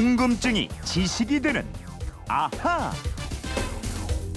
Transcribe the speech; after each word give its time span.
궁금증이 0.00 0.70
지식이 0.82 1.42
되는 1.42 1.62
아하. 2.26 2.90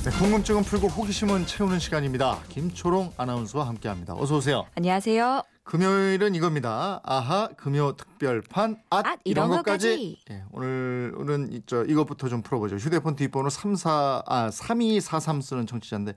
네, 0.04 0.12
궁금증은 0.20 0.62
풀고 0.64 0.90
호기심은 0.90 1.46
채우는 1.46 1.80
시간입니다. 1.80 2.42
김초롱 2.50 3.14
아나운서와 3.16 3.70
함께합니다. 3.70 4.14
어서 4.14 4.36
오세요. 4.36 4.66
안녕하세요. 4.76 5.42
금요일은 5.64 6.36
이거입니다. 6.36 7.00
아하 7.06 7.48
금요 7.56 7.96
특별판 7.96 8.76
앗, 8.90 9.06
앗, 9.08 9.20
이런 9.24 9.48
것까지. 9.52 10.20
예, 10.32 10.44
오늘은 10.52 11.54
이저 11.54 11.86
이것부터 11.86 12.28
좀 12.28 12.42
풀어보죠. 12.42 12.76
휴대폰 12.76 13.16
뒷번호 13.16 13.50
34 13.50 14.24
아 14.26 14.52
3243 14.52 15.40
쓰는 15.40 15.66
청취자인데 15.66 16.16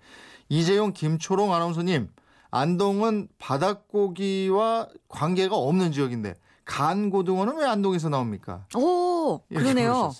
이재용 0.48 0.92
김초롱 0.92 1.54
아나운서님 1.54 2.08
안동은 2.50 3.28
바닷고기와 3.38 4.88
관계가 5.08 5.54
없는 5.54 5.92
지역인데 5.92 6.34
간고등어는 6.66 7.56
왜 7.58 7.64
안동에서 7.64 8.08
나옵니까? 8.08 8.66
오, 8.76 9.40
이렇게 9.48 9.72
그러네요. 9.72 10.12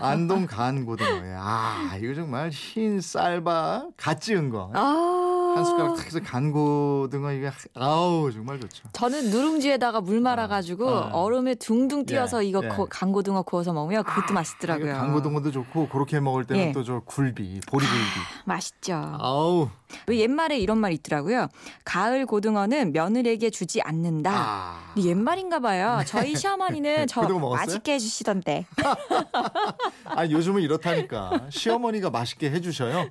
안동 0.00 0.46
간고등어에 0.46 1.34
아 1.36 1.96
이거 2.00 2.14
정말 2.14 2.50
흰 2.50 3.00
쌀밥 3.00 3.88
갓 3.96 4.20
지은 4.20 4.48
거. 4.50 4.70
아. 4.74 5.31
한 5.56 5.64
숟가락 5.64 5.96
탁 5.96 6.06
해서 6.06 6.20
간고등어 6.20 7.32
이게 7.32 7.50
아우 7.74 8.30
정말 8.32 8.60
좋죠. 8.60 8.84
저는 8.92 9.30
누룽지에다가 9.30 10.00
물 10.00 10.20
말아가지고 10.20 10.88
어. 10.88 11.10
얼음에 11.12 11.54
둥둥 11.54 12.06
띄어서 12.06 12.44
예, 12.44 12.48
이거 12.48 12.60
예. 12.64 12.68
고- 12.68 12.86
간고등어 12.88 13.42
구워서 13.42 13.72
먹으면 13.72 14.04
그것도 14.04 14.34
맛있더라고요. 14.34 14.94
간고등어도 14.94 15.50
좋고 15.50 15.88
그렇게 15.88 16.20
먹을 16.20 16.44
때는 16.44 16.68
예. 16.68 16.72
또저 16.72 17.02
굴비, 17.04 17.60
보리굴비. 17.68 18.02
맛있죠. 18.44 18.94
아우. 19.20 19.68
왜 20.06 20.18
옛말에 20.20 20.58
이런 20.58 20.78
말 20.78 20.92
있더라고요. 20.92 21.48
가을 21.84 22.24
고등어는 22.24 22.92
며느리에게 22.92 23.50
주지 23.50 23.82
않는다. 23.82 24.30
아. 24.34 24.92
옛말인가 24.96 25.60
봐요. 25.60 26.00
저희 26.06 26.34
시어머니는 26.36 27.06
저? 27.06 27.22
맛있게 27.22 27.94
해주시던데. 27.94 28.64
아 30.04 30.26
요즘은 30.28 30.62
이렇다니까 30.62 31.46
시어머니가 31.50 32.10
맛있게 32.10 32.50
해주셔요. 32.50 33.08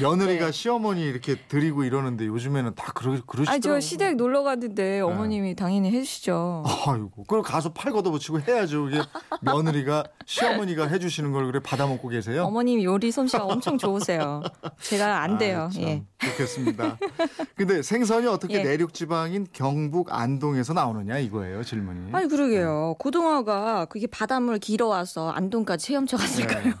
며느리가 0.00 0.50
시어머니 0.50 1.02
이렇게 1.02 1.36
드리고 1.48 1.84
이러는데 1.84 2.26
요즘에는 2.26 2.74
다 2.74 2.92
그러 2.94 3.12
그러시더라고요. 3.26 3.50
아니 3.50 3.60
저 3.60 3.80
시댁 3.80 4.16
놀러 4.16 4.42
갔는데 4.42 5.00
어머님이 5.00 5.54
당연히 5.54 5.90
해주시죠. 5.90 6.64
아이고, 6.86 7.10
그걸 7.24 7.42
가서 7.42 7.72
팔 7.72 7.92
걷어붙이고 7.92 8.40
해야죠. 8.40 8.88
이게 8.88 9.00
며느리가 9.40 10.04
시어머니가 10.26 10.88
해주시는 10.88 11.32
걸 11.32 11.46
그래 11.46 11.60
받아 11.62 11.86
먹고 11.86 12.08
계세요. 12.08 12.44
어머님 12.44 12.82
요리 12.82 13.10
솜씨가 13.10 13.44
엄청 13.44 13.78
좋으세요. 13.78 14.42
제가 14.80 15.22
안 15.22 15.38
돼요. 15.38 15.68
아, 15.68 15.70
참, 15.70 15.82
예. 15.82 16.02
좋겠습니다. 16.18 16.98
근데 17.54 17.82
생선이 17.82 18.26
어떻게 18.26 18.58
예. 18.58 18.62
내륙 18.62 18.92
지방인 18.94 19.46
경북 19.52 20.12
안동에서 20.12 20.72
나오느냐 20.72 21.18
이거예요 21.18 21.62
질문이. 21.62 22.10
아니 22.12 22.28
그러게요. 22.28 22.96
고등어가 22.98 23.86
그게 23.86 24.06
바닷물 24.06 24.58
길어와서 24.58 25.30
안동까지 25.30 25.92
헤엄쳐 25.92 26.16
갔을까요? 26.16 26.74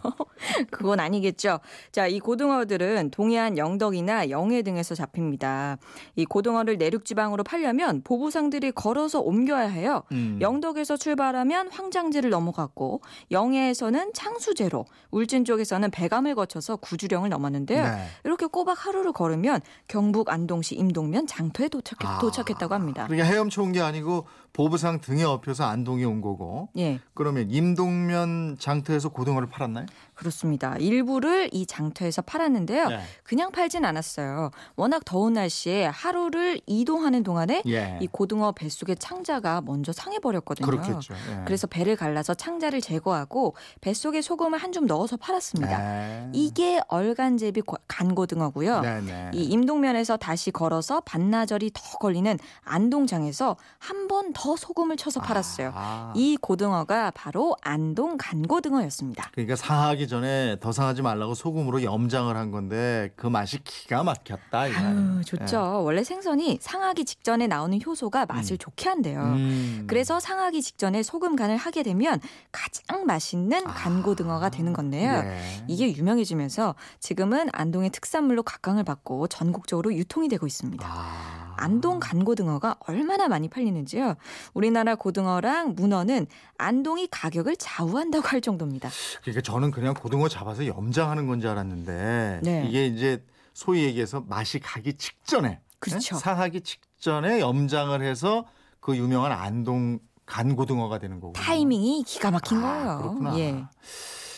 그건 0.70 1.00
아니겠죠. 1.00 1.60
자, 1.92 2.06
이 2.06 2.18
고등어들은 2.18 3.10
동해안 3.10 3.56
영덕이나 3.58 4.30
영해 4.30 4.62
등에서 4.62 4.94
잡힙니다. 4.94 5.78
이 6.16 6.24
고등어를 6.24 6.78
내륙 6.78 7.04
지방으로 7.04 7.44
팔려면 7.44 8.02
보부상들이 8.02 8.72
걸어서 8.72 9.20
옮겨야 9.20 9.68
해요. 9.68 10.02
음. 10.12 10.38
영덕에서 10.40 10.96
출발하면 10.96 11.68
황장지를 11.70 12.30
넘어갔고 12.30 13.02
영해에서는 13.30 14.12
창수제로, 14.14 14.86
울진 15.10 15.44
쪽에서는 15.44 15.90
배감을 15.90 16.34
거쳐서 16.34 16.76
구주령을 16.76 17.28
넘었는데요. 17.28 17.84
네. 17.84 18.06
이렇게 18.24 18.46
꼬박 18.46 18.86
하루를 18.86 19.12
걸으면 19.12 19.60
경북 19.88 20.30
안동시 20.30 20.74
임동면 20.74 21.26
장터에 21.26 21.68
도착, 21.68 21.98
아. 22.04 22.18
도착했다고 22.18 22.74
합니다. 22.74 23.06
그러니까 23.06 23.28
헤엄쳐 23.28 23.62
온 23.62 23.72
게 23.72 23.80
아니고 23.80 24.26
보부상 24.60 25.00
등에 25.02 25.22
업혀서 25.22 25.64
안동에 25.64 26.04
온 26.04 26.22
거고. 26.22 26.68
예. 26.78 26.98
그러면 27.12 27.50
임동면 27.50 28.56
장터에서 28.58 29.10
고등어를 29.10 29.48
팔았나요? 29.50 29.84
그렇습니다. 30.14 30.76
일부를 30.78 31.50
이 31.52 31.66
장터에서 31.66 32.22
팔았는데요. 32.22 32.88
네. 32.88 33.00
그냥 33.22 33.52
팔진 33.52 33.84
않았어요. 33.84 34.50
워낙 34.74 35.04
더운 35.04 35.34
날씨에 35.34 35.84
하루를 35.84 36.58
이동하는 36.64 37.22
동안에 37.22 37.62
예. 37.66 37.98
이 38.00 38.06
고등어 38.06 38.52
뱃속의 38.52 38.96
창자가 38.96 39.60
먼저 39.60 39.92
상해 39.92 40.18
버렸거든요. 40.18 40.66
그렇겠죠. 40.66 41.12
예. 41.12 41.42
그래서 41.44 41.66
배를 41.66 41.96
갈라서 41.96 42.32
창자를 42.34 42.80
제거하고 42.80 43.54
뱃속에 43.82 44.22
소금을 44.22 44.58
한 44.58 44.72
줌 44.72 44.84
넣어서 44.86 45.16
팔았습니다. 45.16 45.78
네. 45.78 46.30
이게 46.34 46.80
얼간제비 46.88 47.60
고- 47.62 47.76
간고등어고요. 47.88 48.80
네네. 48.80 49.30
이 49.32 49.44
임동면에서 49.44 50.16
다시 50.18 50.50
걸어서 50.50 51.00
반나절이 51.00 51.70
더 51.72 51.98
걸리는 51.98 52.38
안동장에서 52.64 53.56
한 53.78 54.06
번 54.08 54.32
더 54.32 54.45
소금을 54.54 54.96
쳐서 54.96 55.20
팔았어요. 55.20 55.72
아. 55.74 56.12
이 56.14 56.36
고등어가 56.36 57.10
바로 57.12 57.56
안동 57.62 58.16
간고등어였습니다. 58.18 59.30
그러니까 59.32 59.56
상하기 59.56 60.06
전에 60.06 60.58
더 60.60 60.70
상하지 60.72 61.02
말라고 61.02 61.34
소금으로 61.34 61.82
염장을 61.82 62.36
한 62.36 62.50
건데 62.50 63.10
그 63.16 63.26
맛이 63.26 63.58
기가 63.64 64.02
막혔다. 64.04 64.66
이거. 64.68 65.22
좋죠. 65.24 65.82
원래 65.82 66.04
생선이 66.04 66.58
상하기 66.60 67.04
직전에 67.04 67.46
나오는 67.46 67.80
효소가 67.84 68.26
맛을 68.26 68.58
좋게 68.58 68.88
한대요. 68.88 69.20
음. 69.22 69.84
그래서 69.88 70.20
상하기 70.20 70.62
직전에 70.62 71.02
소금 71.02 71.34
간을 71.36 71.56
하게 71.56 71.82
되면 71.82 72.20
가장 72.52 73.06
맛있는 73.06 73.64
간고등어가 73.64 74.50
되는 74.50 74.72
건데요. 74.72 75.12
예. 75.24 75.64
이게 75.68 75.92
유명해지면서 75.92 76.74
지금은 77.00 77.48
안동의 77.52 77.90
특산물로 77.90 78.42
각광을 78.42 78.84
받고 78.84 79.28
전국적으로 79.28 79.94
유통이 79.94 80.28
되고 80.28 80.46
있습니다. 80.46 80.86
아. 80.86 81.45
안동 81.56 82.00
간고등어가 82.00 82.76
얼마나 82.80 83.28
많이 83.28 83.48
팔리는지요. 83.48 84.14
우리나라 84.54 84.94
고등어랑 84.94 85.74
문어는 85.74 86.26
안동이 86.58 87.08
가격을 87.10 87.56
좌우한다고 87.56 88.26
할 88.28 88.40
정도입니다. 88.40 88.90
그러니까 89.22 89.40
저는 89.42 89.70
그냥 89.70 89.94
고등어 89.94 90.28
잡아서 90.28 90.66
염장하는 90.66 91.26
건지 91.26 91.48
알았는데 91.48 92.40
네. 92.42 92.66
이게 92.68 92.86
이제 92.86 93.24
소위 93.54 93.84
얘기해서 93.84 94.22
맛이 94.26 94.58
가기 94.58 94.94
직전에 94.94 95.60
그렇죠. 95.78 96.16
네? 96.16 96.20
상하기 96.20 96.60
직전에 96.62 97.40
염장을 97.40 98.00
해서 98.02 98.46
그 98.80 98.96
유명한 98.96 99.32
안동 99.32 99.98
간고등어가 100.26 100.98
되는 100.98 101.20
거고 101.20 101.32
타이밍이 101.34 102.02
기가 102.04 102.30
막힌 102.30 102.60
거예요. 102.60 102.90
아, 102.90 102.96
그렇구나. 102.98 103.38
예. 103.38 103.64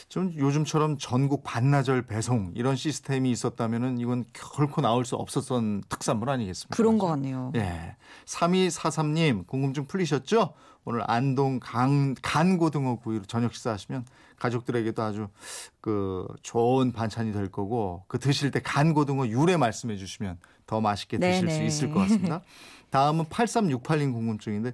좀 0.09 0.33
요즘처럼 0.35 0.97
전국 0.99 1.45
반나절 1.45 2.07
배송 2.07 2.53
이런 2.55 2.77
시스템이 2.77 3.31
있었다면은 3.31 3.99
이건 3.99 4.25
결코 4.33 4.81
나올 4.81 5.05
수 5.05 5.17
없었던 5.17 5.83
특산물 5.89 6.31
아니겠습니까? 6.31 6.75
그런 6.75 6.97
것 6.97 7.07
같네요. 7.09 7.53
예. 7.57 7.97
3243님, 8.25 9.47
궁금증 9.47 9.87
풀리셨죠? 9.87 10.55
오늘 10.89 11.03
안동 11.07 11.61
간, 11.61 12.15
간고등어 12.23 12.97
구이로 13.01 13.27
저녁 13.27 13.53
식사하시면 13.53 14.07
가족들에게도 14.39 15.03
아주 15.03 15.29
그 15.83 16.27
좋은 16.43 16.93
반찬이 16.93 17.31
될 17.33 17.51
거고 17.51 18.05
그 18.09 18.19
드실 18.19 18.51
때 18.51 18.61
간고등어 18.65 19.27
유래 19.29 19.59
말씀해 19.59 19.97
주시면 19.97 20.39
더 20.67 20.81
맛있게 20.81 21.19
드실 21.19 21.51
수 21.51 21.57
네네. 21.57 21.67
있을 21.67 21.91
것 21.91 22.01
같습니다. 22.01 22.41
다음은 22.89 23.27
8368님 23.27 24.15
궁금증인데 24.15 24.73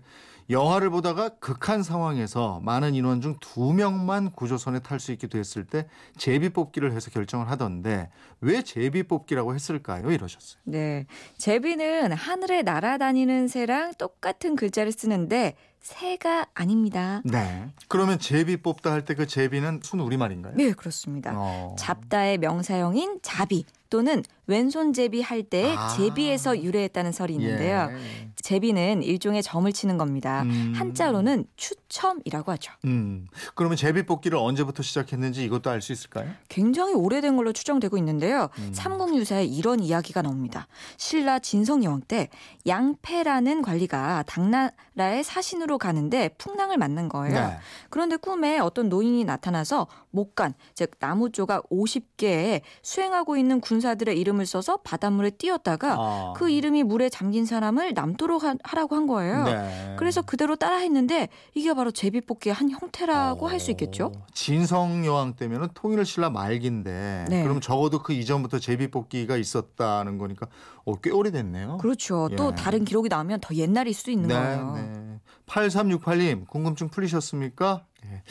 영화를 0.50 0.90
보다가 0.90 1.30
극한 1.40 1.82
상황에서 1.82 2.60
많은 2.62 2.94
인원 2.94 3.20
중 3.20 3.34
두 3.40 3.72
명만 3.72 4.30
구조선에 4.30 4.80
탈 4.80 5.00
수 5.00 5.10
있게 5.10 5.26
됐을 5.26 5.64
때 5.64 5.88
제비 6.16 6.50
뽑기를 6.50 6.92
해서 6.92 7.10
결정을 7.10 7.50
하던데 7.50 8.10
왜 8.40 8.62
제비 8.62 9.02
뽑기라고 9.02 9.52
했을까요? 9.54 10.12
이러셨어요. 10.12 10.60
네. 10.64 11.06
제비는 11.38 12.12
하늘에 12.12 12.62
날아다니는 12.62 13.48
새랑 13.48 13.94
똑같은 13.94 14.54
글자를 14.54 14.92
쓰는데 14.92 15.56
새가 15.84 16.46
아닙니다. 16.54 17.20
네. 17.24 17.68
그러면 17.88 18.18
제비 18.18 18.56
뽑다 18.56 18.90
할 18.90 19.04
때 19.04 19.14
그 19.14 19.26
제비는 19.26 19.80
순 19.82 20.00
우리말인가요? 20.00 20.54
네, 20.56 20.72
그렇습니다. 20.72 21.32
어. 21.36 21.76
잡다의 21.78 22.38
명사형인 22.38 23.18
자비 23.22 23.66
또는 23.90 24.22
왼손 24.46 24.94
제비 24.94 25.20
할때 25.20 25.74
아. 25.76 25.88
제비에서 25.88 26.62
유래했다는 26.62 27.12
설이 27.12 27.34
있는데요. 27.34 27.90
예. 27.92 28.30
제비는 28.44 29.02
일종의 29.02 29.42
점을 29.42 29.72
치는 29.72 29.96
겁니다. 29.96 30.42
음. 30.42 30.74
한자로는 30.76 31.46
추첨이라고 31.56 32.52
하죠. 32.52 32.72
음. 32.84 33.26
그러면 33.54 33.78
제비 33.78 34.04
뽑기를 34.04 34.36
언제부터 34.36 34.82
시작했는지 34.82 35.44
이것도 35.44 35.70
알 35.70 35.80
수 35.80 35.92
있을까요? 35.92 36.30
굉장히 36.50 36.92
오래된 36.94 37.36
걸로 37.36 37.52
추정되고 37.54 37.96
있는데요. 37.98 38.50
음. 38.58 38.70
삼국유사에 38.74 39.44
이런 39.46 39.80
이야기가 39.80 40.20
나옵니다. 40.20 40.66
신라 40.98 41.38
진성여왕 41.38 42.02
때 42.06 42.28
양패라는 42.66 43.62
관리가 43.62 44.24
당나라의 44.26 45.24
사신으로 45.24 45.78
가는데 45.78 46.28
풍랑을 46.36 46.76
맞는 46.76 47.08
거예요. 47.08 47.34
네. 47.34 47.58
그런데 47.88 48.16
꿈에 48.16 48.58
어떤 48.58 48.90
노인이 48.90 49.24
나타나서 49.24 49.86
목간, 50.10 50.54
즉 50.74 50.92
나무 51.00 51.30
조각 51.32 51.68
50개에 51.70 52.60
수행하고 52.82 53.36
있는 53.38 53.60
군사들의 53.60 54.18
이름을 54.18 54.44
써서 54.46 54.76
바닷물에 54.78 55.30
띄었다가 55.30 55.96
아. 55.98 56.32
그 56.36 56.50
이름이 56.50 56.82
물에 56.84 57.08
잠긴 57.08 57.46
사람을 57.46 57.94
남도 57.94 58.26
록 58.34 58.44
하- 58.44 58.56
하라고 58.62 58.96
한 58.96 59.06
거예요. 59.06 59.44
네. 59.44 59.96
그래서 59.98 60.20
그대로 60.22 60.56
따라 60.56 60.76
했는데 60.76 61.28
이게 61.54 61.72
바로 61.74 61.90
제비뽑기의 61.90 62.52
한 62.54 62.70
형태라고 62.70 63.46
할 63.48 63.60
수 63.60 63.70
있겠죠. 63.70 64.06
어, 64.14 64.26
진성 64.34 65.06
여왕 65.06 65.34
때면은 65.34 65.68
통일 65.74 66.04
신라 66.04 66.28
말기인데 66.30 67.26
네. 67.28 67.42
그럼 67.44 67.60
적어도 67.60 68.02
그 68.02 68.12
이전부터 68.12 68.58
제비 68.58 68.90
뽑기가 68.90 69.36
있었다는 69.36 70.18
거니까 70.18 70.46
어, 70.84 70.94
꽤 71.00 71.10
오래됐네요. 71.10 71.78
그렇죠. 71.78 72.28
예. 72.32 72.36
또 72.36 72.54
다른 72.54 72.84
기록이 72.84 73.08
나오면 73.08 73.40
더 73.40 73.54
옛날일 73.54 73.94
수도 73.94 74.10
있는 74.10 74.28
거예요. 74.28 74.72
네. 74.74 75.20
8368님 75.46 76.46
궁금증 76.48 76.88
풀리셨습니까? 76.88 77.84
예. 78.06 78.22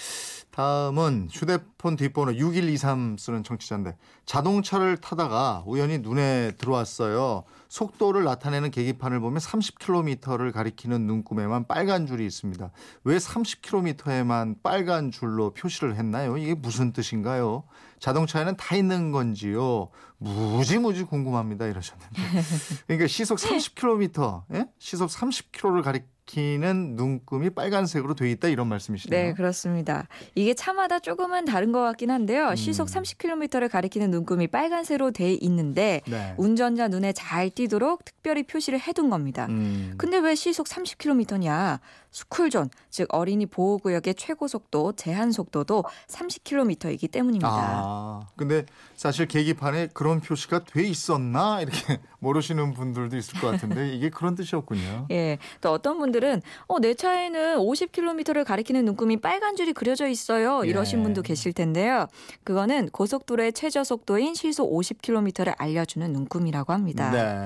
다음은 0.51 1.29
휴대폰 1.31 1.95
뒷번호 1.95 2.35
6123 2.35 3.17
쓰는 3.17 3.43
청취자인데 3.43 3.95
자동차를 4.25 4.97
타다가 4.97 5.63
우연히 5.65 5.97
눈에 5.97 6.51
들어왔어요. 6.59 7.43
속도를 7.73 8.23
나타내는 8.23 8.69
계기판을 8.69 9.19
보면 9.19 9.39
30km를 9.39 10.53
가리키는 10.53 11.07
눈금에만 11.07 11.65
빨간 11.65 12.05
줄이 12.05 12.23
있습니다. 12.23 12.69
왜 13.03 13.17
30km에만 13.17 14.61
빨간 14.61 15.09
줄로 15.09 15.49
표시를 15.55 15.95
했나요? 15.95 16.37
이게 16.37 16.53
무슨 16.53 16.93
뜻인가요? 16.93 17.63
자동차에는 17.97 18.57
다 18.57 18.75
있는 18.75 19.11
건지요? 19.11 19.89
무지무지 20.19 21.03
궁금합니다. 21.03 21.65
이러셨는데. 21.65 22.13
그러니까 22.85 23.07
시속 23.07 23.39
30km, 23.39 24.43
예? 24.53 24.67
시속 24.77 25.09
30km를 25.09 25.81
가리 25.81 26.01
키는 26.25 26.95
눈금이 26.95 27.49
빨간색으로 27.49 28.15
돼 28.15 28.31
있다 28.31 28.47
이런 28.47 28.67
말씀이시네요. 28.67 29.21
네, 29.23 29.33
그렇습니다. 29.33 30.07
이게 30.35 30.53
차마다 30.53 30.99
조금은 30.99 31.45
다른 31.45 31.71
것 31.71 31.81
같긴 31.81 32.11
한데요. 32.11 32.49
음. 32.49 32.55
시속 32.55 32.87
30km를 32.87 33.69
가리키는 33.69 34.09
눈금이 34.09 34.47
빨간색으로 34.47 35.11
돼 35.11 35.33
있는데 35.33 36.01
네. 36.07 36.33
운전자 36.37 36.87
눈에 36.87 37.11
잘 37.11 37.49
띄 37.53 37.62
도록 37.67 38.05
특별히 38.05 38.43
표시를 38.43 38.79
해둔 38.79 39.09
겁니다. 39.09 39.47
음. 39.49 39.93
근데 39.97 40.17
왜 40.17 40.35
시속 40.35 40.67
30km냐? 40.67 41.79
스쿨존, 42.13 42.69
즉 42.91 43.07
어린이 43.11 43.47
보호구역의 43.47 44.13
최고 44.15 44.47
속도, 44.47 44.93
제한 44.93 45.31
속도도 45.31 45.83
30km이기 46.07 47.11
때문입니다. 47.11 47.49
아, 47.49 48.27
근데 48.35 48.65
사실 48.95 49.25
계기판에 49.25 49.89
그런 49.93 50.21
표시가 50.21 50.63
돼 50.63 50.83
있었나 50.83 51.61
이렇게 51.61 51.99
모르시는 52.19 52.73
분들도 52.73 53.17
있을 53.17 53.39
것 53.41 53.51
같은데 53.51 53.89
이게 53.89 54.09
그런 54.09 54.35
뜻이었군요. 54.35 55.07
예. 55.11 55.39
또 55.59 55.71
어떤 55.71 55.97
분들은 55.97 56.41
어, 56.67 56.79
내 56.79 56.93
차에는 56.93 57.57
50km를 57.57 58.45
가리키는 58.45 58.85
눈금이 58.85 59.17
빨간 59.17 59.55
줄이 59.55 59.73
그려져 59.73 60.07
있어요. 60.07 60.63
이러신 60.63 60.99
예. 60.99 61.03
분도 61.03 61.21
계실 61.23 61.51
텐데요. 61.51 62.07
그거는 62.43 62.89
고속도로의 62.89 63.53
최저 63.53 63.83
속도인 63.83 64.35
시속 64.35 64.71
50km를 64.71 65.55
알려주는 65.57 66.13
눈금이라고 66.13 66.71
합니다. 66.71 67.09
네. 67.11 67.42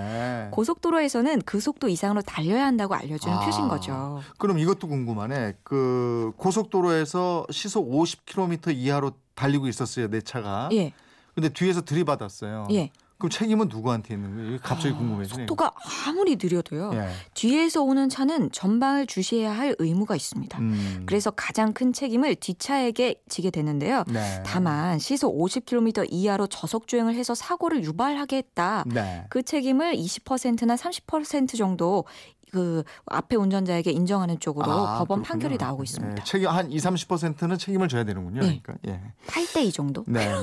고속도로에서는 0.51 1.41
그 1.45 1.59
속도 1.59 1.87
이상으로 1.87 2.21
달려야 2.21 2.65
한다고 2.65 2.95
알려주는 2.95 3.35
아. 3.35 3.45
표시인 3.45 3.67
거죠. 3.67 4.21
그럼 4.37 4.59
이것도 4.59 4.87
궁금하네. 4.87 5.55
그 5.63 6.31
고속도로에서 6.37 7.47
시속 7.51 7.89
50km 7.91 8.75
이하로 8.75 9.11
달리고 9.35 9.67
있었어요 9.67 10.09
내 10.09 10.21
차가. 10.21 10.69
예, 10.73 10.93
근데 11.35 11.49
뒤에서 11.49 11.81
들이받았어요. 11.81 12.67
예. 12.71 12.91
그럼 13.17 13.31
책임은 13.31 13.67
누구한테 13.67 14.13
있는 14.13 14.35
거예요? 14.35 14.59
갑자기 14.61 14.93
아, 14.93 14.97
궁금해지네요. 14.97 15.47
속도가 15.47 15.73
아무리 16.07 16.35
느려도요. 16.35 16.91
예. 16.93 17.09
뒤에서 17.33 17.81
오는 17.81 18.09
차는 18.09 18.51
전방을 18.51 19.07
주시해야 19.07 19.51
할 19.51 19.75
의무가 19.79 20.15
있습니다. 20.15 20.59
음. 20.59 21.03
그래서 21.07 21.31
가장 21.31 21.73
큰 21.73 21.93
책임을 21.93 22.35
뒷차에게 22.35 23.21
지게 23.27 23.49
되는데요. 23.49 24.03
네. 24.07 24.43
다만 24.45 24.99
시속 24.99 25.35
50km 25.35 26.07
이하로 26.09 26.47
저속 26.47 26.87
주행을 26.87 27.15
해서 27.15 27.33
사고를 27.33 27.83
유발하게 27.83 28.37
했다. 28.37 28.83
네. 28.85 29.25
그 29.29 29.41
책임을 29.41 29.95
20%나 29.95 30.75
30% 30.75 31.57
정도 31.57 32.05
그 32.51 32.83
앞에 33.05 33.35
운전자에게 33.35 33.91
인정하는 33.91 34.39
쪽으로 34.39 34.71
아, 34.71 34.99
법원 34.99 35.21
그렇군요. 35.21 35.23
판결이 35.23 35.57
나오고 35.57 35.81
예, 35.81 35.83
있습니다. 35.83 36.23
책임 36.23 36.47
한 36.49 36.71
2, 36.71 36.77
30%는 36.77 37.57
책임을 37.57 37.87
져야 37.87 38.03
되는군요. 38.03 38.41
네. 38.41 38.61
그러니까. 38.61 38.75
예. 38.87 39.01
8대 39.27 39.65
2 39.65 39.71
정도? 39.71 40.03
네. 40.07 40.27
네. 40.27 40.35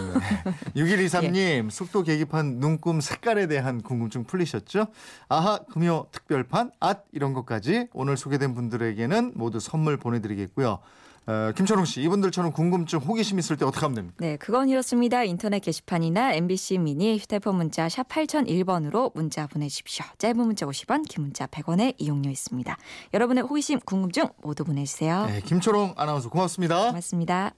6123님, 0.77 1.71
속도 1.73 2.03
계기판 2.03 2.59
눈금 2.59 3.01
색깔에 3.01 3.47
대한 3.47 3.83
궁금증 3.83 4.25
풀리셨죠? 4.25 4.87
아하, 5.29 5.59
금요 5.71 6.07
특별판, 6.11 6.73
앗, 6.81 7.05
이런 7.13 7.33
것까지 7.33 7.89
오늘 7.93 8.17
소개된 8.17 8.55
분들에게는 8.55 9.33
모두 9.35 9.61
선물 9.61 9.97
보내드리겠고요. 9.97 10.79
어, 11.27 11.53
김철웅 11.57 11.85
씨, 11.85 12.03
이분들처럼 12.03 12.53
궁금증, 12.53 12.99
호기심 12.99 13.39
있을 13.39 13.57
때 13.57 13.65
어떻게 13.65 13.81
하면 13.83 13.95
됩니까? 13.95 14.17
네, 14.19 14.37
그건 14.37 14.69
이렇습니다. 14.69 15.25
인터넷 15.25 15.61
게시판이나 15.61 16.35
MBC 16.35 16.79
미니 16.79 17.17
휴대폰 17.19 17.57
문자 17.57 17.89
샵 17.89 18.09
8001번으로 18.09 19.13
문자 19.15 19.47
보내주십시오. 19.47 20.05
짧은 20.19 20.37
문자 20.37 20.67
50원, 20.67 21.09
긴 21.09 21.23
문자 21.23 21.47
100원의 21.47 21.95
이용료 21.99 22.31
있습니다. 22.31 22.77
여러분의 23.15 23.45
호기심, 23.45 23.81
궁금증 23.81 24.29
모두 24.43 24.65
보내주세요. 24.65 25.27
네, 25.27 25.41
김철웅 25.41 25.95
아나운서 25.97 26.29
고맙습니다. 26.29 26.89
고맙습니다. 26.89 27.55